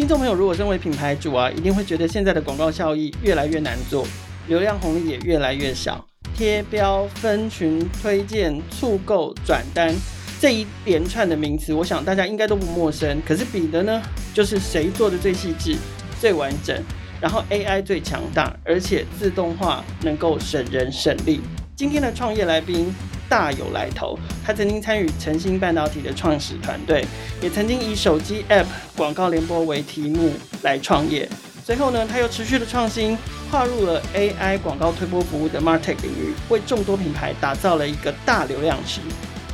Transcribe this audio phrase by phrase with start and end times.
[0.00, 4.06] 听众朋友，如果身为品牌主啊，一定会觉得现在的广告效益越来越难做，
[4.48, 6.02] 流量红利也越来越少，
[6.34, 9.94] 贴标、分群、推荐、促购、转单
[10.40, 13.20] 这一连串的名词，我想大家应该都不陌生。
[13.26, 14.00] 可是比的呢，
[14.32, 15.76] 就是谁做的最细致、
[16.18, 16.74] 最完整，
[17.20, 21.42] 然后 AI 最强大，而且自动化能够省人省力。
[21.76, 22.90] 今天的创业来宾。
[23.30, 27.06] 大有来头，他曾经参与晨星半导体的创始团队，
[27.40, 28.66] 也曾经以手机 App
[28.96, 31.28] 广告联播为题目来创业。
[31.64, 33.16] 随后呢，他又持续的创新，
[33.48, 39.00] 跨入了 AI 广告推播服务的 MarTech 领域，为众多品牌打造了一个大流量池。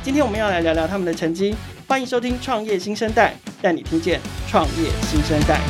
[0.01, 1.53] 今天我们要来聊聊他们的成绩，
[1.85, 5.61] 欢迎收听《创业新生代》，带你听见创业新生代。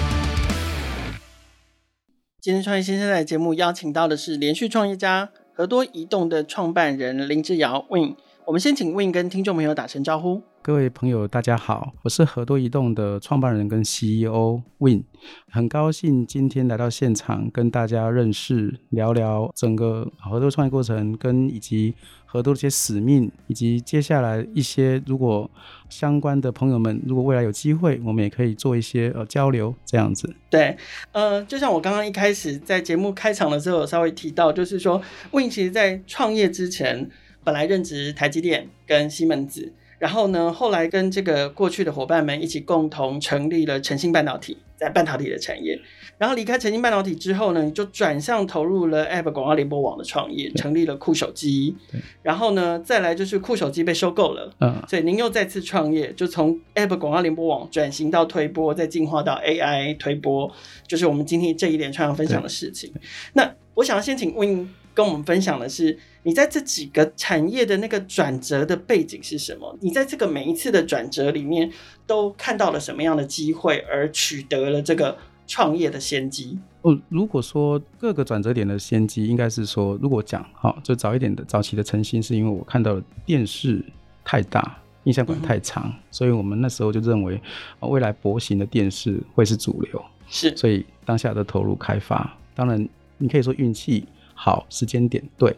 [2.40, 5.32] 今天《创业新生代》节目邀请到的是连续创业家。
[5.58, 8.16] 和多移动的创办人林志尧问
[8.48, 10.42] 我们先请 Win 跟听众朋友打声招呼。
[10.62, 15.04] 各位朋友，大家好，我是和多移动的创办人跟 CEO Win，
[15.52, 21.94] 很高兴今天来到现场跟大家认识，聊聊整个合多创业过程跟以及。
[22.30, 25.50] 合多的一些使命，以及接下来一些如果
[25.88, 30.36] 相关的朋友们，如果未来有机会，我们也可以做一些呃交流，这样子。
[30.50, 30.76] 对，
[31.14, 37.10] 呃，就像我刚刚一开始在节目开场的时候稍微提到，就是说，Win 其实在创业之前，
[37.48, 39.72] 本来任职台积电跟西门子。
[40.00, 45.80] 然后呢，后来跟这个过去的伙伴们一起共同成立了晨星半导体，在半导体的产业。
[46.18, 51.74] 然后离开晨星半导体之后呢，你就转向投入了 App 广告联播网的创业，成立了酷手机。
[52.22, 60.52] 然后呢，再来就是酷手机被收购了，嗯，所以您又再次创业，就从 App 广告联播网转型到推播，再进化到 AI 推播，
[60.86, 62.92] 就是我们今天这一连串要分享的事情。
[63.34, 69.78] 那我想要先请 Win 跟我们分享的是，你在这几个产业的那个转折的背景是什么？
[69.80, 71.72] 你在这个每一次的转折里面
[72.08, 75.16] 都看到了什么样的机会，而取得了这个
[75.46, 76.58] 创业的先机？
[76.82, 83.86] 哦，如果说各个转折点的先机，应该是说，如果讲好，就早一点的早期的晨星，是因为我看到了电视
[84.26, 87.40] 太大，印象馆太长，嗯，所以我们那时候就认为，
[87.82, 94.04] 未来薄型的电视会是主流，是，所以当下的投入开发，当然你可以说运气。
[94.40, 95.56] 好，时间点对，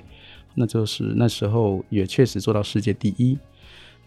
[0.55, 3.37] 那就是那时候也确实做到世界第一。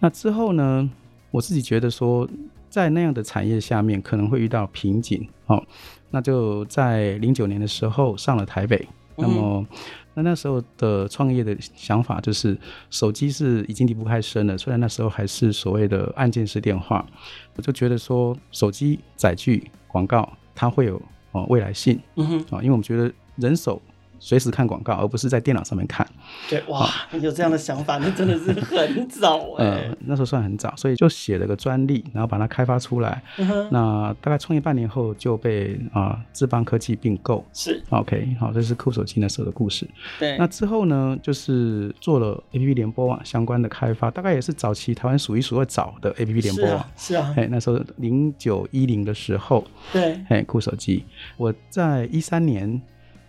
[0.01, 0.91] 那之后呢，
[1.31, 2.27] 我自己觉得说，
[2.71, 5.63] 在那样的产业下面可能会遇到瓶颈，哦，
[6.11, 8.89] 那就在零九年的时候上了台北。
[9.19, 9.67] 嗯、那么，
[10.15, 12.57] 那那时候的创业的想法就是，
[12.89, 17.07] 手机是已经离不开身了，虽然那时候还是所谓的按键式电话，
[17.55, 21.01] 我就觉得说，手机载具广告它会有
[21.33, 23.81] 哦未来性，嗯哼，啊，因为我们觉得人手。
[24.25, 26.07] 随时看广告，而不是在电脑上面看。
[26.49, 29.71] 对，哇，你有这样的想法，那真的是很早 哎、欸。
[29.89, 33.21] 呃，那时候算很早，所以就写了个专利，然后把它开发出来。
[33.39, 37.45] 嗯、那大概创业半年后就被啊智邦科技并购。
[37.53, 39.85] 是，OK，好，这是酷手机那时候的故事。
[40.21, 46.87] 对，那之后呢，就是做了 APP 联播网相关的开发，大概也是早期台湾数一数二早的 APP 联播网。
[46.97, 51.05] 是啊，哎、啊，那时候零九一零的时候，对，哎，酷手机，
[51.37, 52.81] 我在一三年。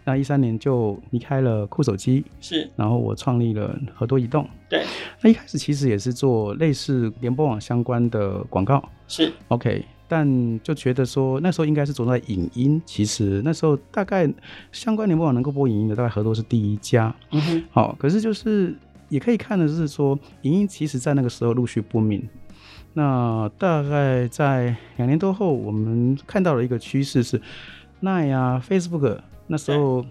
[0.06, 4.84] 那一三年就离开了酷手机，是，然后我创立了和多移动，对。
[5.22, 14.30] 那一开始其实也是做类似联播网相关的广告，是 OK，但就觉得说那时候应该是走在影音，其实那时候大概
[14.74, 17.64] 相关联播网能够播影音的，大概和多是第一家，嗯哼。
[17.72, 18.75] 好，可是就是
[19.08, 22.22] 也可以看的是说，影音其实在那个时候陆续不明。
[22.96, 27.41] 那大概在两年多后，我们看到了一个趋势是，
[28.02, 29.20] 那呀，Facebook。
[29.48, 30.06] 那时候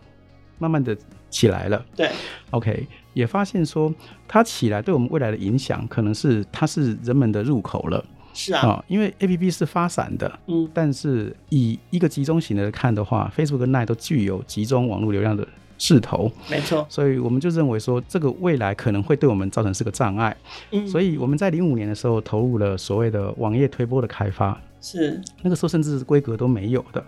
[0.59, 0.97] 慢慢的
[1.31, 2.11] 起来了，对
[2.51, 3.93] ，OK，也发现说
[4.29, 8.05] 它起来对我们未来的影响，可能是它是人们的入口了，
[8.35, 15.47] 是啊，哦、因为 APP 是发散的，嗯，但是以一个集中型的看的话，Facebook 跟 Line 都具有集中网络流量的
[15.79, 20.37] 势头，没错，所以我们就认为说这个未来可能会对我们造成是个障碍，
[20.71, 25.21] 嗯，所以我们在零五年的时候投入了所谓的网页推播的开发，是。
[25.41, 27.03] 那个时候甚至是规格都没有的，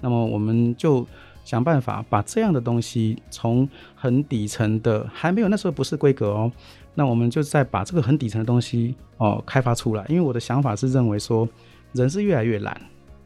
[0.00, 1.06] 那么我们就。
[1.44, 6.50] 想办法把这样的东西从很底层的还没有那时候不是规格哦，
[6.94, 10.04] 那我们就再把这个很底层的东西哦开发出来。
[10.08, 11.48] 因为我的想法是认为说
[11.92, 12.80] 人是越来越懒，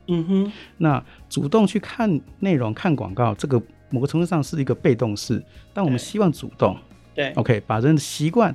[0.09, 5.43] 嗯哼，那主动去看内容、看广告，这个某个程度上是一个被动式，
[5.73, 6.77] 但我们希望主动，
[7.15, 8.55] 对，OK，把人的习惯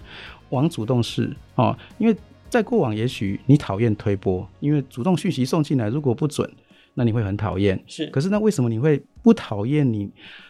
[0.50, 2.16] 往主动式哦，因为
[2.50, 6.48] 在过往也许你讨厌推播，因为主动讯息送进来如果不准。
[6.94, 8.08] 那你会很讨厌，是。
[8.08, 10.10] 可是那为什么你会不讨厌你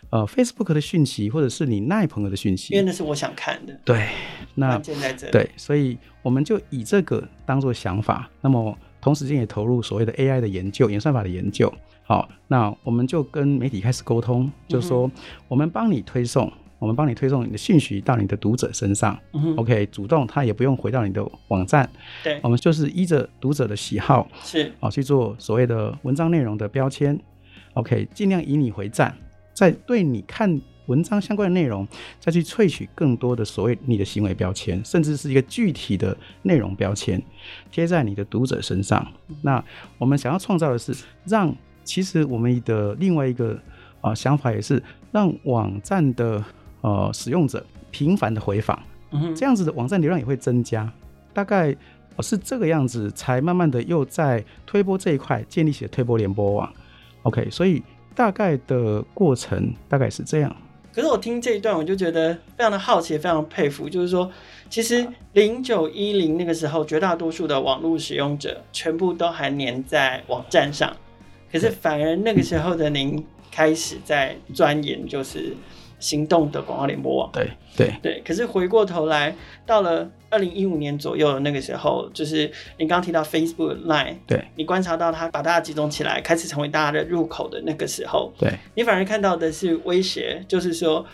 [0.10, 2.74] 呃 Facebook 的讯息，或者是你赖朋友的讯息？
[2.74, 3.80] 因为那是我想看的。
[3.86, 4.10] 对，
[4.56, 5.32] 那关键在这里。
[5.32, 8.30] 对，所以我们就以这个当做想法。
[8.42, 11.74] 那么同时间也投入所谓的 AI 的研究、演算法的研究。
[12.04, 15.10] 好，那我们就跟媒体开始沟通，就是说
[15.48, 16.52] 我们帮你推送。
[16.84, 21.90] 我们帮你推送你的讯息到你的读者身上，嗯，OK，主动他也不用回到你的网站，
[22.22, 27.18] 对，我们就是依着读者的喜好是，好去做所谓的文章内容的标签
[27.76, 29.16] ，OK，尽量以你回赞，
[29.54, 31.88] 在对你看文章相关的内容
[32.20, 37.24] 再去萃取更多的所谓你的行为标签，甚至是一个具体的内容标签
[37.72, 39.10] 贴在你的读者身上。
[39.42, 39.64] 那
[39.98, 40.94] 我们想要创造的是，
[41.24, 41.56] 让
[41.86, 43.58] 其实我们的另外一个
[44.02, 44.84] 啊想法也是
[45.14, 46.44] 让网站的。
[46.84, 48.78] 呃，使用者频繁的回访，
[49.12, 50.92] 嗯，这样子的网站流量也会增加，
[51.34, 51.74] 大概
[52.20, 56.70] 是这个样子，才慢慢的又在推播这一块建立起了推播联播网。
[57.22, 57.82] OK，所以
[58.14, 60.54] 大概的过程大概是这样。
[60.94, 64.30] 可是我听这一段，我就觉得非常的好奇，非常佩服，就是说，
[64.70, 70.94] 其实零九一零那个时候，绝大多数的网络使用者全部都还粘在网站上，
[71.50, 75.56] 可是反而那个时候的您开始在钻研，就是。
[76.04, 78.22] 行动的广告联播网，对对对。
[78.26, 79.34] 可是回过头来，
[79.66, 91.06] 到了二零一五年左右的那个时候，就是你刚刚提到 Facebook Line，对，你观察到它把大家集中起来，开始成为大家的入口的那个时候，对，你反而看到的是威胁，就是说，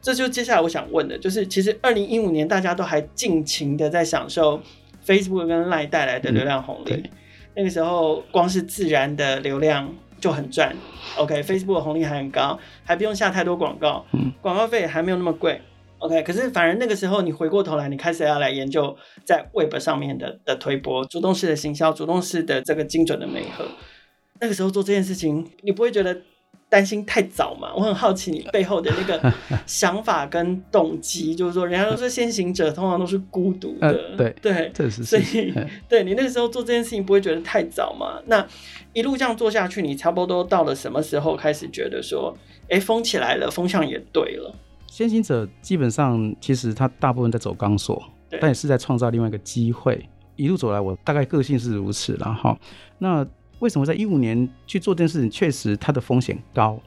[0.00, 4.58] 这就接下来我想问的，就是其实二零一五年大家都还尽情的在享受
[5.06, 7.10] Facebook 跟 Line 带来的流量红利，嗯，
[7.56, 9.94] 那个时候光是自然的流量。
[10.20, 10.76] 就很赚
[11.16, 14.04] ，OK，Facebook 的红利还很高，还不用下太多广告，
[14.40, 15.60] 广告费还没有那么贵
[15.98, 16.22] ，OK。
[16.22, 23.64] 可是反而那个时候，你回过头来，你开始要来研究在 Web 上面的的推播，主动式的行销，主动式的这个精准的媒合，
[24.40, 26.20] 那个时候做这件事情，你不会觉得？
[26.70, 27.72] 担心太早嘛？
[27.74, 29.34] 我很好奇你背后的那个
[29.66, 35.52] 想法跟动机，就是说，人家都说先行者通常都是孤独的，呃、对对，这是所以，
[35.88, 38.22] 对你那个时候做这件事情不会觉得太早嘛？
[38.26, 38.46] 那
[38.92, 42.32] 一路这样做下去，你差不多到了什么时候开始觉得说，
[42.68, 44.54] 哎，风起来了，风向也对了？
[44.86, 48.00] 先行者基本上其实他大部分在走钢索，
[48.40, 50.08] 但也是在创造另外一个机会。
[50.36, 52.56] 一路走来，我大概个性是如此，然后
[52.98, 53.26] 那。
[53.60, 55.30] 为什么在一五年去做这件事情？
[55.30, 56.80] 确实它的风险高，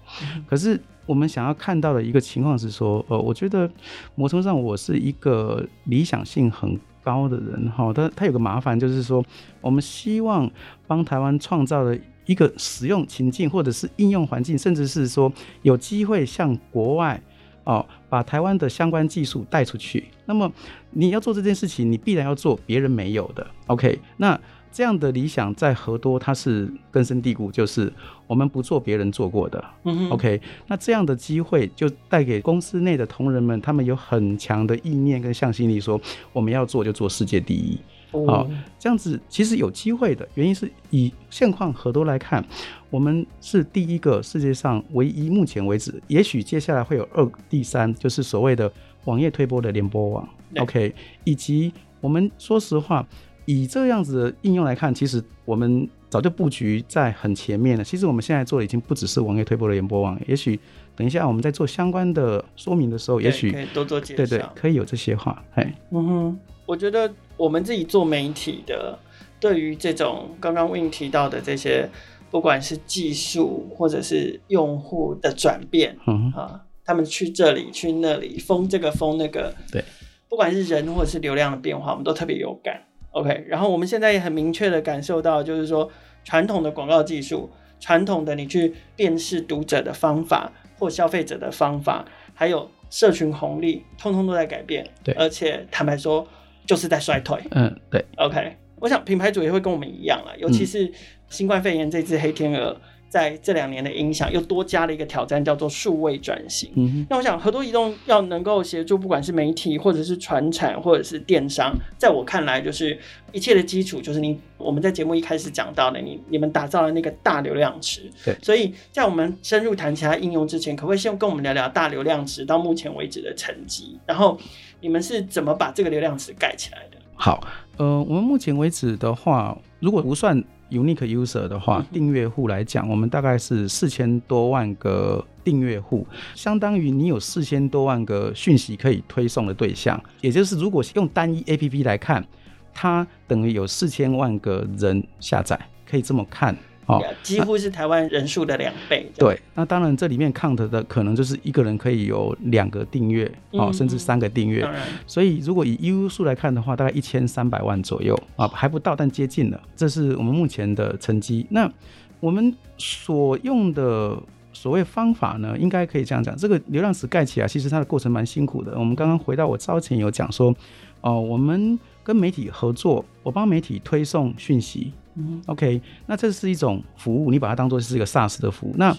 [0.46, 3.70] 可是我们想要看到的一个情况是说，呃，我觉得
[4.16, 9.24] 某种程度上我是一个理想性很高的人，哈，他他有个麻烦就是说，
[9.62, 10.50] 我们希望
[10.88, 15.32] 帮台湾创造的一个使用情境或者是应用环境，甚至是说
[15.62, 17.22] 有机会向国外
[17.66, 20.06] 哦把台湾的相关技术带出去。
[20.26, 20.52] 那么
[20.90, 23.46] 你要做这件事情，你必然要做别人没有的。
[23.68, 24.40] OK，那。
[24.74, 27.94] 这样的理想在和多，它是根深蒂固，就是
[28.26, 29.64] 我们不做别人做过的。
[29.84, 36.02] 嗯 OK，那这样的机会就带给公司内的同仁们，他们有很强的意念跟向心力，说
[36.34, 37.78] 我们要做就做世界第一。
[38.14, 38.50] 哦，好，
[38.80, 42.44] 这样子其实有机会的原因是以现况和多来看，
[42.90, 48.72] 我们是第一个世界上唯一，目前为止，也许接下来会有二、第三，就是所谓的
[49.06, 50.28] 网页推播的联播网。
[50.58, 51.72] OK，以及
[52.02, 53.06] 我们说实话。
[53.46, 57.84] 以这样子的应用来看，其实我们早就布局在很前面了。
[57.84, 60.60] 其实我们现在做的已经不只是网页推播的联播网，也许
[60.96, 64.18] 等一下我们在做相关的说明的时候，也许可以多做介绍。
[64.18, 65.44] 对对，可以有这些话。
[65.56, 68.98] 哎，嗯哼，我觉得我们自己做媒体的，
[69.40, 71.90] 对于这种刚刚 Win 提到的这些，
[72.32, 79.84] 不管是技术或者是用户的转变，嗯啊，他们去这里去那里，封这个封那个，对，
[80.30, 82.80] 不管是人或者是流量的变化，我们都特别有感。
[83.14, 85.90] OK，然后我们现在也很明确的感受到，就是说
[86.24, 94.88] 传统的广告技术，传统的你去辨识读者的方法或消费者的方法，还有社群红利，通通都在改变。
[95.04, 96.28] 对，而且坦白说，
[96.66, 97.40] 就是在衰退。
[97.52, 98.04] 嗯，对。
[98.18, 100.92] OK，我想品牌主也会跟我们一样了，尤其是
[101.30, 102.76] 新冠肺炎这只黑天鹅。
[103.14, 106.72] 在这两年的影响，又多加了一个挑战，叫做数位转型。
[106.74, 112.98] 嗯，那我想，合作移动要能够协助，不管是媒体，或者是传产，或者是电商，在我看来，就是
[113.32, 118.10] 一切的基础，就是你我们在节目一开始讲到的，你你们打造了那个大流量池。
[118.26, 123.96] 对，所以在我们深入谈其他应用之前，可不可以先跟我们聊聊大流量池到目前为止的成绩？
[124.08, 124.36] 然后
[124.82, 126.98] 你们是怎么把这个流量池盖起来的？
[127.14, 127.46] 好，
[127.78, 130.44] 呃，我们目前为止的话，如果不算。
[130.74, 140.02] Unique user 的话，订阅户来讲，我们大概是四千多万个订阅户，相当于你有四千多万个讯息可以推送的对象。
[140.22, 142.26] 也就是，如果用单一 APP 来看，
[142.74, 146.58] 它等于有四千万个人下载，可以这么看。
[146.86, 149.10] 哦，几乎是台湾人数的两倍。
[149.18, 154.68] 对，那当然这里面 count 的可能就是一个人可以有两个订阅，哦，甚至三个订阅。
[155.08, 159.62] 所以如果以 U 数来看的话，大概一千三百万左右啊，还不到，但接近了。
[159.76, 161.46] 这是我们目前的成绩。
[161.50, 161.72] 那
[162.20, 164.18] 我们所用的
[164.52, 168.78] 所谓方法呢，应该可以这样讲：这个流量池盖起来，其实它的过程蛮辛苦的。
[168.78, 170.54] 我们刚刚回到我之前有讲说，
[171.02, 174.92] 哦，我们跟媒体合作，我帮媒体推送讯息。
[175.16, 178.74] 嗯，OK，那这是一种服务，你把它当做是一个 SaaS 的服务。
[178.78, 178.96] 那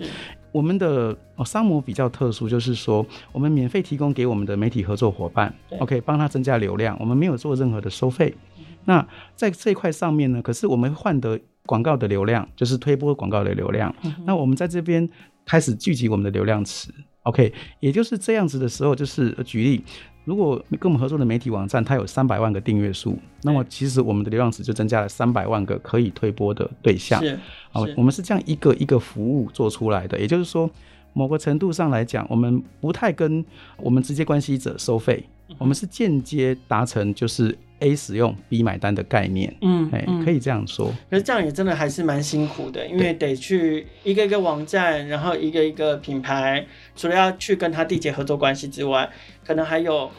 [0.53, 8.33] 我们的哦商模比较特殊，就是说我们免费提供给我们的媒体合作伙伴，OK，帮他增加流量，我们没有做任何的收费。
[8.59, 13.93] 嗯、那在这一块上面呢，可是我们换得广告的流量，就是推播广告的流量。
[14.05, 15.09] 嗯、那我们在这边
[15.45, 16.89] 开始聚集我们的流量池
[17.25, 19.85] ，OK，也就是这样子的时候，就是举例。
[20.25, 27.23] 如果跟我们合作的媒体网站，它有三百万个订阅数，那么其实我们的流量池就增加了三百万个可以推播的对象。
[27.23, 27.39] 是，
[27.71, 30.19] 好，我们是这样一个一个服务做出来的。
[30.19, 30.71] 也就是说，
[31.13, 33.45] 某个程度上来讲，我们不太跟
[33.77, 35.23] 我们直接关系者收费，
[35.59, 39.55] 我们是间接达成就是 A 使用 B 买单的概念。
[39.61, 40.93] 嗯，哎，可以这样说。
[41.11, 49.09] 可是这样也真的还是蛮辛苦的，因为得去一个一个网站，然后一个一个品牌，除了要去跟他缔结合作关系之外。
[49.47, 50.11] 可能还有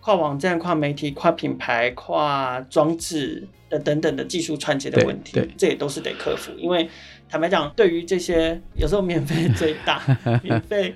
[0.00, 6.52] 跨网站、跨媒体、跨品牌、跨装置的等等的技术串接的问题，这也都是得克服。
[6.56, 6.88] 因为
[7.28, 10.00] 坦白讲，对于这些有时候免费最大，
[10.44, 10.94] 免费。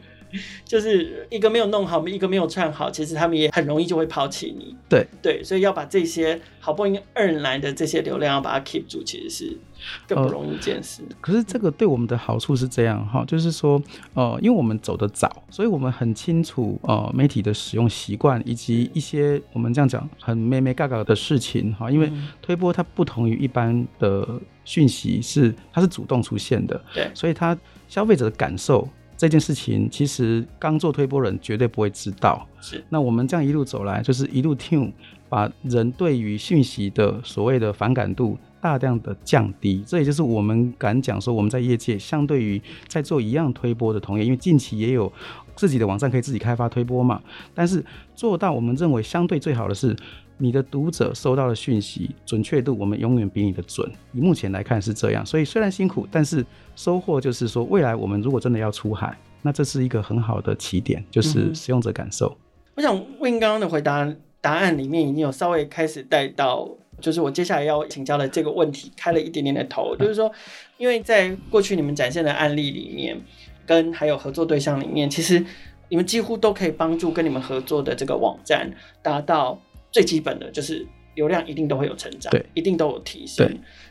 [0.64, 4.74] 就是一个没有弄好，一个没有串好，其实他们也很容易就会抛弃你。
[4.88, 9.58] 对对，所以要把这些好不容易 earn 来的这些流量，要把它 keep 住，其实是
[10.06, 11.02] 更不容易一件事。
[11.08, 11.16] 呃。
[11.20, 13.82] 可是这个对我们的好处是这样哈，就是说，
[14.14, 21.90] 呃，因为我们走得早，所以我们很清楚呃媒体的使用习惯，以及一些我们这样讲很眉眉角角的事情哈。
[21.90, 22.10] 因为
[22.40, 24.28] 推波它不同于一般的
[24.64, 27.56] 讯息，是它是主动出现的，对，所以它
[27.88, 28.88] 消费者的感受。
[29.16, 32.47] 这件事情其实刚做推波人绝对不会知道。
[32.61, 34.92] 是，那我们这样一路走来，就是一路 tune，
[35.28, 39.83] 把人对于讯息的所谓的反感度大量的降低。
[39.87, 45.12] 这也就是我们敢讲说，我们在业界相对于在做一样推波的同业，因为近期也有
[45.54, 47.21] 自己的网站可以自己开发推波嘛，
[47.54, 49.97] 但是做到我们认为相对最好的是。
[50.42, 53.88] 你的读者收到的讯息准确度，我们永远比你的准。
[54.12, 56.44] 以目前来看是这样，所以虽然辛苦，但是
[56.75, 62.26] 收获就是说，未来我们如果真的要出海，那这是一个很好的起点，就是使用者感受。
[62.26, 62.38] 嗯、
[62.75, 66.68] 我想问刚刚的回答答案里面已经有稍微开始带到，
[66.99, 70.28] 就是我接下来要请教的这个问题，开了一点点的头，就是说，
[70.76, 73.16] 因为在过去你们展现的案例里面，
[73.64, 75.46] 跟还有合作对象里面，其实
[75.88, 78.68] 你们几乎都可以帮助跟你们合作的这个网站
[79.02, 79.56] 达到。
[79.92, 80.84] 最基本的就是
[81.14, 83.46] 流量一定都会有成长，对，一定都有提升。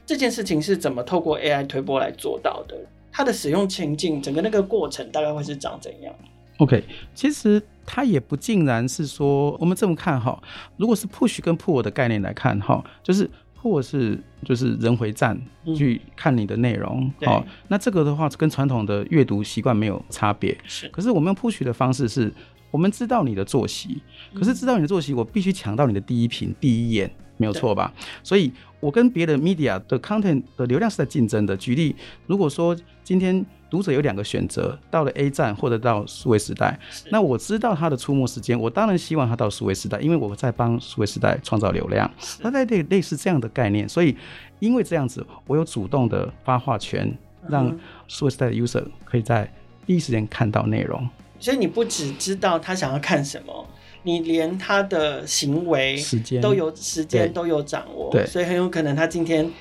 [0.06, 2.76] 这件事情是怎么透过 AI 推播来做到的？
[3.12, 6.14] 它的使用情境，整个那个过程大概会是长怎样
[6.58, 10.42] ？OK，其实它也不尽然是说我们这么看哈。
[10.78, 13.30] 如果是 push 跟 pull 的概念来看哈，就是
[13.62, 15.40] pull 是就是人回站
[15.78, 20.58] 去看你的内容，好、嗯，那这个的话跟传统的阅读习惯没有差别。
[20.64, 22.34] 是，可是我们用 push 的方式是。
[22.72, 24.02] 我们知道你的作息，
[24.34, 27.94] 可是知道你的作息，我必须抢到你的第一屏、第一眼，没有错吧？
[28.24, 31.56] 所以，我跟别的 media 的 content 的流量是在竞争的。
[31.58, 36.80] 举例，如果说今天读者有两个选择，到了 A 站或者到数位时代，
[37.12, 42.10] 那我知道他的出没时间，我当然希望他到数位时代，因为我在帮数位时代创造流量。
[42.42, 44.16] 那在类类似这样的概念，所以
[44.60, 47.14] 因为这样子，我有主动的发话权，
[47.50, 49.52] 让数位时代的 user 可以在
[49.86, 51.08] 第一时间看到内容。
[51.42, 53.68] 所以你不只知道他想要看什么，
[54.04, 59.52] 你连他的行为时间都有时间都有掌握，对，所以很有可能他今天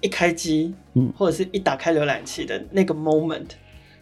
[0.00, 3.48] 一开机，嗯，或者是一打开浏览器的那个 moment，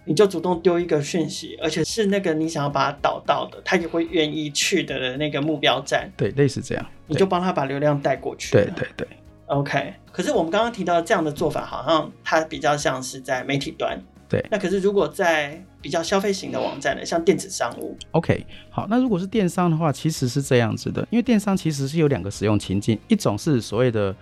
[0.04, 9.06] 你就主动丢一个讯息，而且是那个你想要把他导到的，他也会愿意去的那个目标站，对，类似这样，你就帮他把流量带过去，对对对
[9.46, 9.94] ，OK。
[10.10, 13.96] 可是我们刚刚提到这样的做法，好像它比较像是在媒体端。
[14.28, 24.14] 对，那可是如果在比较消费型的网站呢，像电子商务，OK，好，那如果是电商的话，其实是这样子的，因为电商其实是有两个使用情境，一种是所谓的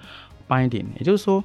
[0.48, 1.42] binding，也就是说，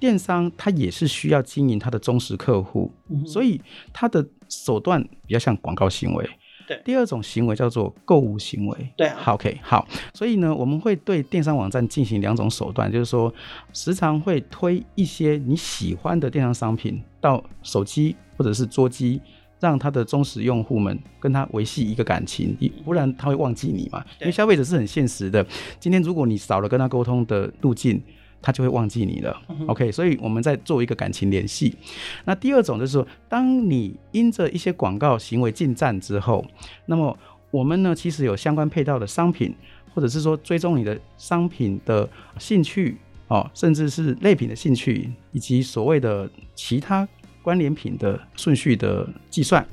[0.00, 3.60] 电商它也是需要经营它的忠实客户，嗯，所以
[3.92, 6.28] 它的手段比较像广告行为。
[6.64, 8.92] 对，第二种行为叫做购物行为。
[8.96, 13.32] 对、啊、好，OK，好，所以呢，我们会对电商网站进行两种手段，就是说，
[13.72, 19.20] 时常会推一些你喜欢的电商商品到手机或者是桌机，
[19.62, 24.04] 让他的忠实用户们跟他维系一个感情，不然他会忘记你嘛。
[24.20, 25.46] 因为消费者是很现实的，
[25.78, 28.02] 今天如果你少了跟他沟通的路径，
[28.42, 29.40] 他就会忘记你了。
[29.68, 31.76] OK，所以我们在做一个感情联系。
[32.24, 36.44] 那第二种就是说，当你因着一些广告行为进站之后，
[36.86, 37.16] 那么
[37.52, 39.54] 我们呢，其实有相关配套的商品，
[39.94, 47.06] 或者是说追踪你的商品的兴趣哦，甚至是类品的兴趣，以及所谓的其他
[47.42, 49.66] 关联品的顺序的计算，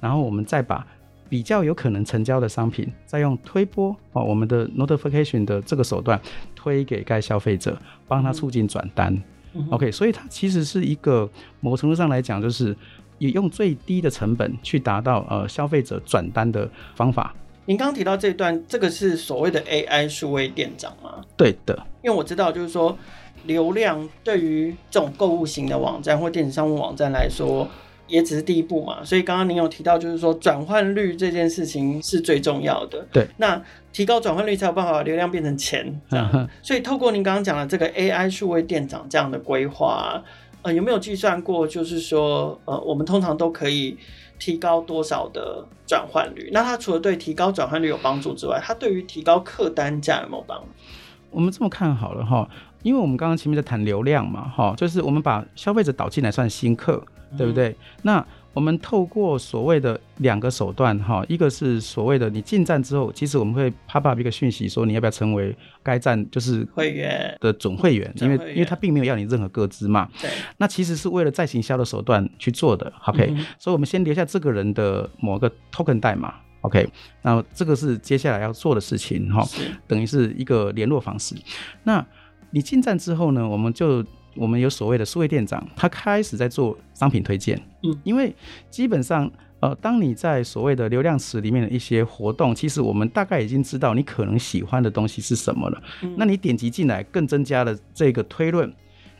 [0.00, 0.86] 然后我们再把。
[1.30, 6.18] 比较有可能成交的商品，再用推播哦，我们的 notification 的这个手段
[6.54, 9.14] 推给该消费者，帮他促进转单。
[9.52, 11.28] 嗯、OK，所以它其实是一个
[11.60, 12.74] 某程度上来讲，就是
[13.18, 17.34] 也用最低的成本去达到呃消费者转单的方法。
[17.66, 21.22] 您刚刚提到这段，这个是所谓的 AI 数位店长吗？
[21.36, 22.96] 对的，因为我知道，就是说
[23.44, 27.68] 流量对于这种购物型的网站或电子商务网站来说。
[28.10, 33.06] 也只是第一步嘛，所以刚刚您有提到，就是说转换率这件事情是最重要的。
[33.12, 36.48] 对，那提高转换率才有办法把流量变成钱，这样。
[36.64, 40.24] 所以透过您刚刚讲的这个 AI 数位店长这样的规划，
[40.62, 41.66] 呃，有没有计算过？
[41.66, 43.98] 就是说，呃，我们通常都可以
[44.38, 46.48] 提高多少的转换率？
[46.50, 50.64] 那它除了对提高转换率有帮助之外，它对于提高客单价有没有帮助？
[51.30, 52.48] 我们这么看好了哈，
[52.82, 57.02] 因为我们刚刚前面在谈流量嘛，哈，就是我们把消费者导进来算新客。
[57.36, 57.76] 对不对？
[58.00, 70.08] 那我们透过所谓的两个手段哈，一个是所谓的你进站之后，其实我们会 pop up 一个讯息说你要不要成为该站就是会员的总会员，因为因为他并没有要你任何个资嘛。
[70.22, 70.30] 对。
[70.56, 73.26] 那其实是为了再行销的手段去做的，OK？
[73.58, 76.32] 所以我们先留下这个人的某个 token 代码
[76.62, 76.88] ，OK？
[77.20, 79.46] 那这个是接下来要做的事情哈，
[79.86, 81.34] 等于是一个联络方式。
[81.82, 82.02] 那
[82.50, 84.04] 你进站之后呢，我们就。
[84.36, 87.60] 我们有所谓的数位店长，他开始在做商品推荐。
[87.82, 88.32] 嗯，因为
[88.70, 89.28] 基本上，
[89.58, 95.82] 呃，当你在所谓的流量池里面的一些活动，其实我们大概已经知道你可能喜欢的东西是什么了。
[96.02, 98.72] 嗯，那你点击进来，更增加了这个推论。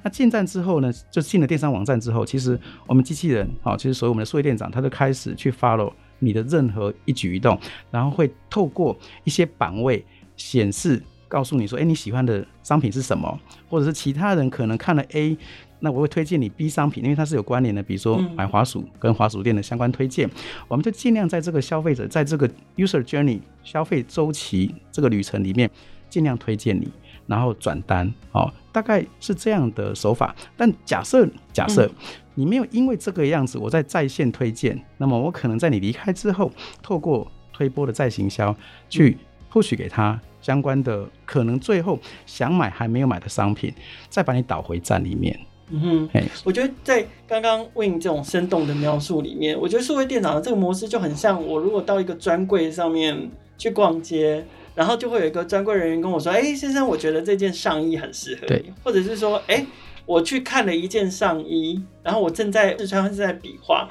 [0.04, 2.56] 那进站之后呢，就进了电商网站之后，其实
[2.86, 7.58] 我们机器人，好，其实所有我们的数位店长，他就开始去 follow 你的任何一举一动，
[7.90, 10.04] 然后会透过一些版位
[10.36, 11.02] 显示。
[11.28, 13.38] 告诉你说，哎，你喜欢的商品是什么？
[13.68, 15.36] 或者是其他人可能看了 A，
[15.80, 17.82] 那我会推荐你 B 商品，因为它是有关联的。
[17.82, 20.28] 比如说买滑鼠跟滑鼠店的相关推荐，
[20.66, 25.70] 我们就尽量在这个消费者在这个 user journey 消费周期这个旅程里面，
[26.08, 26.90] 尽量推荐你，
[27.26, 28.12] 然后转单。
[28.32, 30.34] 哦，大概是这样的手法。
[30.56, 31.90] 但假设假设
[32.34, 36.50] 你没有因为这个样子，我在在线推荐，那么我可能在你离开之后，
[36.82, 38.54] 透过推波的再行销
[38.88, 39.18] 去
[39.52, 40.20] push 给他。
[40.40, 43.74] 相关的可能最后想买还没有买的商品，
[44.08, 45.38] 再把你导回站里面。
[45.70, 54.42] 嗯哼，嘿，我觉得在刚刚 Win 这种生动的描述里面，我觉得数位店长的这个模式就很像我如果到一个专柜上面去逛街，
[54.74, 59.66] 然后就会有一个专柜人员跟我说：“哎、欸，先生，我觉得这件上衣很适合你。”，或者是说：“哎、欸，
[60.06, 63.88] 我去看了一件上衣，然后我正在试穿，正在比划。”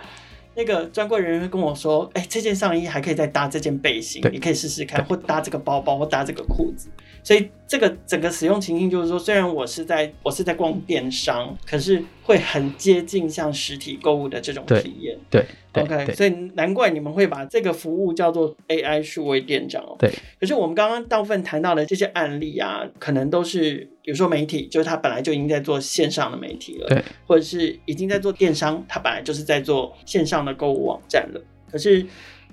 [0.58, 6.90] 那个专柜人员跟我说：“哎、欸，这件上衣还可以再搭这件背心，你可以试试看，或搭这个包包，或搭这个裤子。”
[7.28, 15.18] 所以这个整个使用情境就是说，虽然我是在我是在逛电商，可是会很接近像实体购物的这种体验。
[15.30, 19.84] 对，对，OK，所以难怪你们会把这个服务叫做 AI 数位店长。
[20.00, 20.10] 对，
[20.40, 31.42] 可是我们刚刚大部分谈到的这些案例啊，可能都是比如说媒体，就是他本来就已经在做线上的媒体了，对，或者是已经在做电商，他本来就是在做线上的购物网站了。
[31.70, 32.06] 可是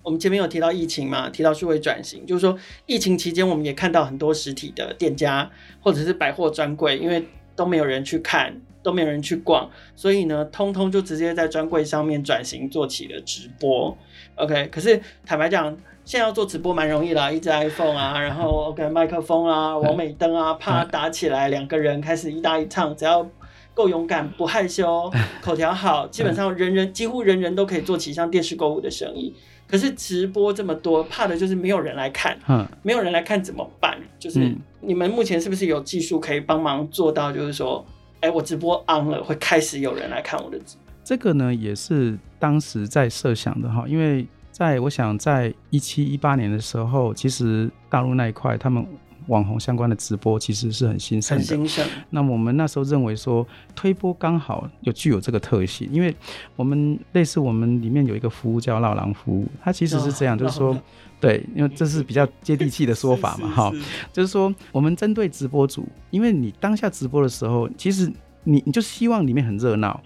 [0.04, 13.96] 我们前面有提到疫情嘛，提到数位转型，就是说疫情期间我们也看到很多实体的店家或者是百货专柜，因为都没有人去看，都没有人去逛，所以呢，通通就直接在专柜上面转型做起了直播。
[14.34, 23.26] OK，可是坦白讲，现在要做直播蛮容易啦，一支 iPhone 啊，然后 OK 麦克风啊，网美灯啊，啪打起来，两个人开始一搭一唱，只要
[23.74, 29.34] 够勇敢，不害羞， 口条好，基本上人人几乎人人都可以做起像电视购物的生意。
[29.66, 32.38] 可是直播这么多，怕的就是没有人来看。
[32.48, 33.98] 嗯，没有人来看怎么办？
[34.18, 37.32] 就是你们目前是不是有技术可以帮忙做到？
[37.32, 37.84] 就是说，
[38.20, 40.84] 哎、欸，我直播 on 了，会开始有人来看我的直播。
[41.02, 48.86] 这个呢，也是当时在设想的哈，因为在我想在一七一八年的时候，其实大陆那一块他们。
[49.26, 51.40] 网红相关的直播其实是很兴盛的。
[51.40, 51.86] 很兴盛。
[52.10, 56.14] 那么我们那时候认为说，推播刚好有具有这个特性，因为
[56.56, 60.76] 我们类似我们里面有一个服务叫“绕廊服务”，它其实是这样，就是说，
[61.20, 63.72] 对，因为这是比较接地气的说法嘛， 哈，
[64.12, 68.12] 就是说我们针对直播主，因为你当下直播的时候，其实
[68.44, 69.98] 你你就希望里面很热闹，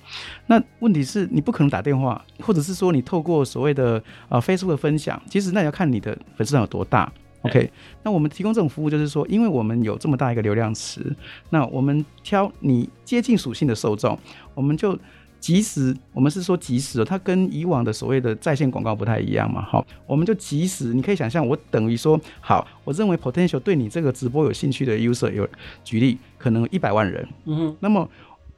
[0.46, 7.12] 那问题是你不可能打电话，或者是说你透过所谓的呃 Facebook 的分享，其实那要看你的粉丝量有多大。
[7.42, 7.70] OK，
[8.02, 11.14] 那我们提供这种服务，就是说，因为我们有这么大一个流量池，
[11.50, 14.18] 那我们挑你接近属性的受众，
[14.54, 14.98] 我们就
[15.38, 19.62] 即时，我们是说即时，它跟以往的所谓的在线广告不太一样嘛。
[19.62, 25.48] 好，我们就即时，你可以想象，我等于说，好，我认为 potential 对你这个直播有兴趣的 user 有
[25.84, 28.08] 举例，可能一百万人，嗯哼，那么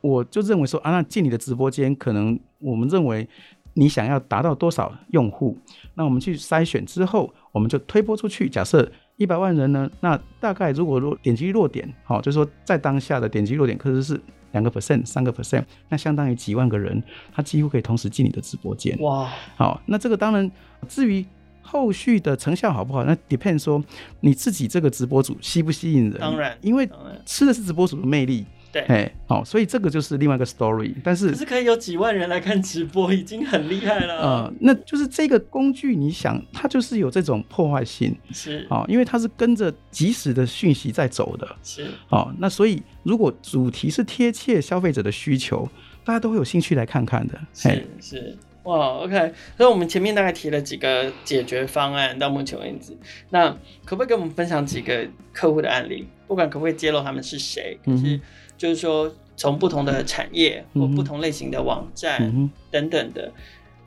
[0.01, 3.29] 我就认为说，啊，那进你的直播间，可能我们认为。
[3.75, 5.57] 你想要达到多少用户？
[5.95, 8.49] 那我们去筛选之后，我们就推播出去。
[8.49, 14.21] 假设一百万人呢，那大概如果落点击落点，好，就是说在当下的点击落点，可能是
[14.53, 18.99] 两个 percent、三个 percent，那相当于几万个人，他几乎可以同时进你的直播间。
[19.01, 20.51] 哇，好，那这个当然，
[20.89, 21.25] 至于
[21.63, 23.83] 后续的成效好不好，那 depend 说
[24.21, 26.19] 你自己这个直播主吸不吸引人。
[26.19, 26.89] 当然，因为
[27.25, 28.45] 吃的是直播主的魅力。
[28.73, 34.23] 对，哎，好，所以这个就是另外一个 story，但是可是可以有几万人来看直播，已经很厉害了。
[34.23, 38.65] 呃，那就是这个工具，你想，它就是有这种破坏性，是。
[38.71, 41.89] 啊，因为它是跟着即时的讯息在走的，是。
[42.11, 45.69] 啊，那所以如果主题是贴切消费者的需求，
[46.05, 47.37] 大家都会有兴趣来看看的。
[47.53, 52.97] 是是，哇，OK，所以我们前面大概提了几个解决方案，到目前为止，
[53.31, 53.51] 那
[53.85, 56.07] 可不可以跟我们分享几个客户的案例？
[56.29, 58.21] 不管可不可以揭露他们是谁，可是。
[58.61, 63.33] 嗯就是说，从不同的产业或不同类型的网站等等的，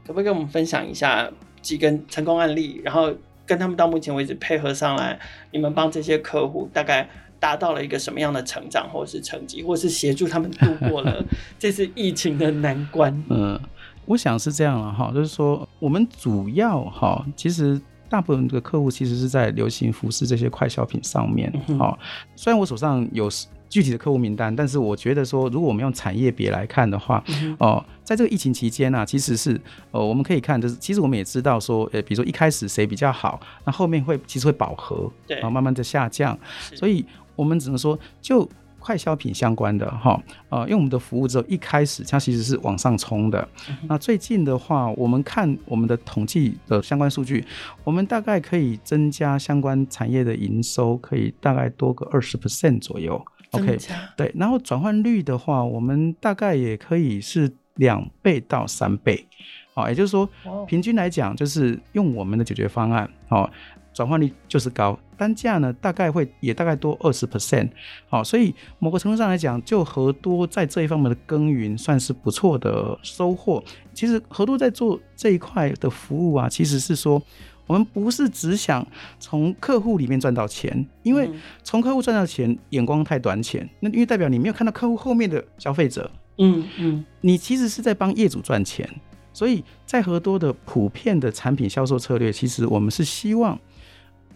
[0.04, 1.30] 可不可以跟我们分享一下
[1.62, 2.82] 几个成功案例？
[2.84, 3.14] 然后
[3.46, 5.20] 跟他们到目前为止配合上来，
[5.52, 7.08] 你们帮这些客户大概
[7.40, 11.24] 达到了一个什么样的成长，或是成绩，或是协助他们度过了
[11.60, 13.24] 这次疫情的难关？
[13.30, 13.60] 嗯，
[14.08, 21.54] 我想是这样了哈，就是说我们主要哈，其实大部分的客户其实是在流行服饰这些快消品上面。
[21.78, 22.00] 好，
[22.36, 23.30] 虽然我手上有。
[23.74, 29.60] 具体的客户名单，但是我觉得说，如果我们用产业别来看的话，嗯、哦，在这个疫情期间呢、啊，其实是
[29.90, 36.38] 呃，我们可以看，就是其实我们也知道说，呃，比如说一开始谁比较好，那后面会其实会饱和，对，然后慢慢的下降，
[36.76, 37.04] 所以
[37.36, 47.44] 我们只能说，就快消品相关的哈，呃，因为我们的服务之后一开始它其实是往上冲的，嗯、那最近的话，我们看我们的统计的相关数据，
[47.84, 53.26] 我们大概可以增加相关产业的营收，可以大概多个二十 percent 左右。
[53.54, 53.78] OK，
[54.18, 59.28] 对，然后转换率的话，我们大概也可以是两倍到三倍，
[59.76, 60.28] 好，也就是说，
[60.66, 63.48] 平均来讲，就是用我们的解决方案，好，
[63.94, 67.70] 转换率就是高，单价呢大概会也大概多二十 percent，
[68.10, 73.63] 好，所以某个程度上来讲，就和多在这一方面的耕耘算是不错的收获。
[73.94, 77.22] 其实和多在做这一块的服务啊，其实是说。
[77.65, 78.86] 我们不是只想
[79.19, 81.30] 从客户里面赚到钱，因为
[81.63, 83.67] 从客户赚到钱眼光太短浅。
[83.80, 88.89] 那因为代表你没有看到客户后面的消费者，嗯嗯，你其实是在帮业主赚钱。
[89.36, 93.60] 所以在和多的普遍的产品销售策略，其实我们是希望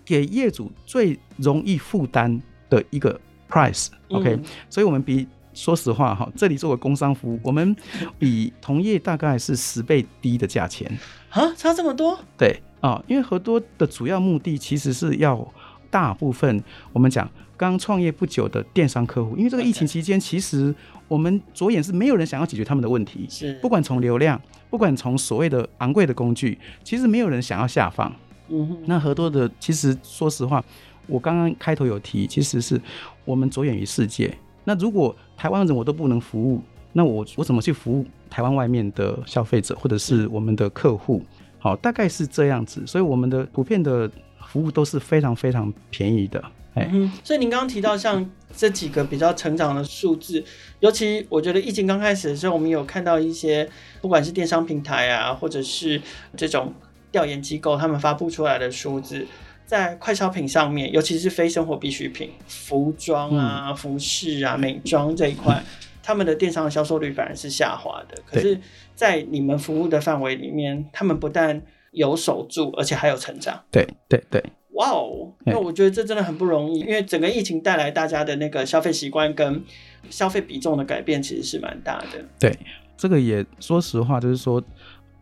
[0.03, 3.89] 给业主最容易负担的一个 price。
[4.09, 7.75] OK，所以我们比说实话哈，这里作为工商服务，我们
[8.17, 10.91] 比同业大概是十倍低的价钱
[11.29, 12.19] 啊，差这么多？
[12.35, 12.59] 对。
[12.79, 15.45] 啊，因为合多的主要目的其实是要
[15.89, 16.63] 大部分
[16.93, 20.73] 我们讲刚创业不久的电商客户，因为这个疫情期间，其实
[21.07, 28.13] 我们着眼是没有人想要解决他们的问题，是不管从流量，不管从所谓的昂贵的工具，其实没有人想要下放。
[28.49, 30.63] 嗯哼，那合多的其实说实话，
[31.07, 32.79] 我刚刚开头有提，其实是
[33.25, 34.31] 我们着眼于世界。
[34.65, 36.61] 那如果台湾人我都不能服务，
[36.93, 41.23] 那我我怎么去服务台湾外面的消费者或者是我们的客户？
[41.67, 46.41] 好，大概是这样子，所以我们的普遍的服务都是非常非常便宜的。
[46.75, 48.25] 哎、嗯，所以您刚刚提到像
[48.55, 50.41] 这几个比较成长的数字，
[50.79, 56.01] 尤其我觉得疫情刚开始的时候，我们有看到一些不管是电商平台啊，或者是
[56.37, 56.73] 这种
[57.11, 59.27] 调研机构他们发布出来的数字，
[59.65, 65.61] 在快消品上面，尤其是非生活必需品，服装啊、服饰啊、美妆这一块。
[66.07, 68.57] 他们的电商的销售率反而是下滑的，可是，
[68.95, 73.61] 在你们服务的范围里面，他们不但有守住，而且还有成长。
[73.69, 74.41] 对对对，
[74.71, 75.33] 哇哦！
[75.45, 79.61] 那我觉得这真的很不容易，因为整个疫情带来大家的那个消费习惯跟
[80.09, 82.23] 消费比重的改变，其实是蛮大的。
[82.39, 82.57] 对，
[82.95, 84.63] 这个也说实话，就是说。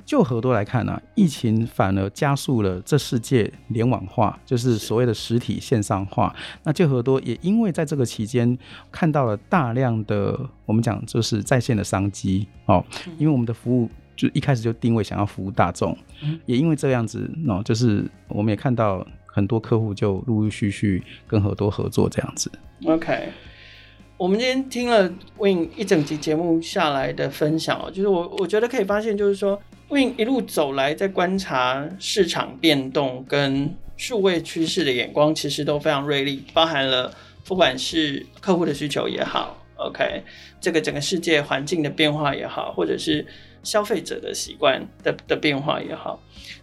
[0.06, 6.34] 就和多来看呢、啊，疫情反而加速了这世界联网化，就是所谓的实体线上化。
[6.64, 8.58] 那就和多也因为在这个期间
[8.92, 12.86] 看到了大量的我们讲就是在线的商机哦，
[13.18, 15.98] 因为我们的服务就一开始就定位想要服务大众，
[16.46, 22.52] 也因为这样子哦，就是我们也看到很多客户就陆陆续续跟和多合作这样子。
[22.86, 23.30] OK。
[24.18, 37.14] 我们今天听了 Win 一整集节目下来的分享哦，就是我我觉得可以发现，就是说 Win 一路走来，在观察市场变动跟数位趋势的眼光其实都非常锐利，包含了
[37.46, 40.24] 不管是客户的需求也好，OK，
[40.60, 43.26] 这个整个世界环境的变化也好，或者是
[43.62, 46.20] 消费者的习惯的的变化也好，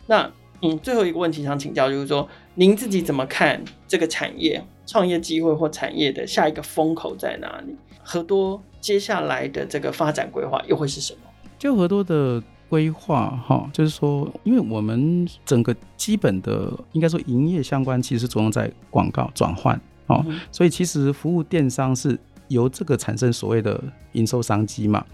[0.08, 0.28] 那
[0.60, 7.76] 嗯，最后一个问题想请教，就是说您自己怎么看这个产业创业机会或产业的下一个风口在哪里？
[8.02, 11.20] 和多接下来的这个发展规划又会是什么？
[11.56, 12.42] 就和多的。
[12.72, 23.78] 规划哈，就是说，因为我们整个基本的应该说营业相关，其实着重在广告转换哦，所以其实服务电商是由这个产生所谓的
[24.12, 25.04] 营收商机嘛。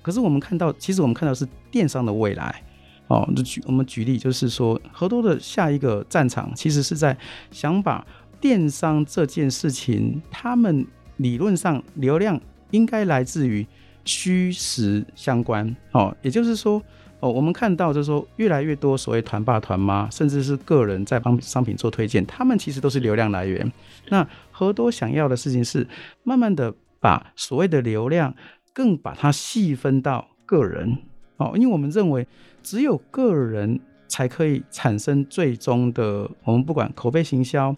[0.00, 2.62] 可是我们看到，其实我们看到是电商的未来
[3.08, 3.28] 哦。
[3.36, 7.14] 就举我们举例，就是说，合多的下一个战场，其实是在
[7.50, 8.06] 想把
[8.40, 10.86] 电商这件事情，他们
[11.18, 13.66] 理论上流量应该来自于。
[14.06, 16.82] 虚实相关哦，也就是说
[17.20, 23.72] 哦，我们看到就是说，越来越多所谓团爸团妈，甚至是个人在帮商品做推荐，他们其实都是流量来源。
[24.08, 25.86] 那何多想要的事情是，
[26.22, 28.34] 慢慢的把所谓的流量
[28.72, 30.98] 更把它细分到个人
[31.38, 32.26] 哦，因为我们认为
[32.62, 37.74] 只有个人才可以产生最终的，我们不管口碑行销。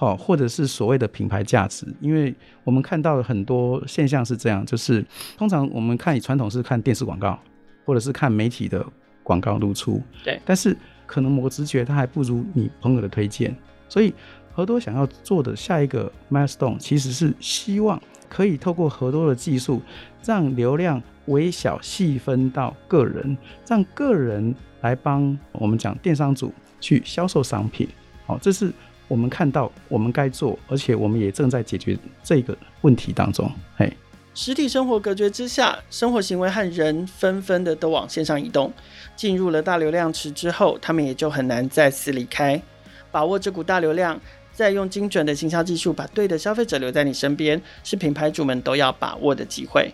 [0.00, 2.34] 好，或者是所谓的品牌价值，因为
[2.64, 5.04] 我们看到了很多现象是这样，就是
[5.36, 7.38] 通常我们看以传统是看电视广告，
[7.84, 8.82] 或者是看媒体的
[9.22, 13.54] 广告露出，对，但是可能某个直觉它还不如你朋友的推荐，
[13.90, 14.14] 所以
[14.54, 19.82] 和多想要做的下一个 milestone 其实是希望可以透过和多的技术，
[20.24, 23.36] 让流量微小细分到个人，
[23.68, 27.86] 让个人来帮我们讲电商组去销售商品，
[28.24, 28.72] 好，这是。
[29.10, 33.50] 我们看到我们该做，而且我们也正在解决这个问题当中。
[33.76, 33.92] 嘿，
[34.36, 38.72] 实体生活隔绝之下，生活行为和人纷纷的都往线上移动，
[39.16, 42.62] 进入了大流量池之后，他们也就很难再次离开。
[43.10, 44.16] 把握这股大流量，
[44.52, 49.92] 再用精准的行销技术，把对的消费者留在你身边，是品牌主们都要把握的机会。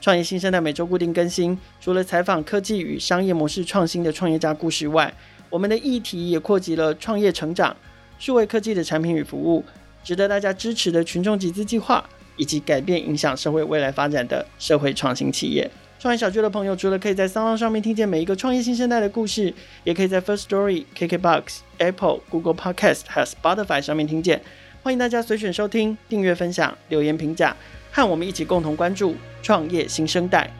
[0.00, 5.12] 创业新生代每周固定更新，除了采访科技与商业模式创新的创业家故事外，
[5.50, 7.76] 我们的议题也扩及了创业成长。
[8.24, 9.62] 数位科技的产品与服务，
[10.02, 12.02] 值得大家支持的群众集资计划，
[12.38, 15.70] 以及改变影响社会未来发展的社会创新企业。
[15.98, 19.52] 创业小聚的朋友，除了可以在 s o 上面听见每一个创业新生代的故事，
[19.84, 21.42] 也可以在 First Story、KKBox、
[21.76, 24.40] Apple、Google Podcast 还有 Spotify 上面听见。
[24.82, 27.54] 欢迎大家随选收听、订阅、分享、留言评价，
[27.92, 30.50] 和我们一起共同关注创业新生代。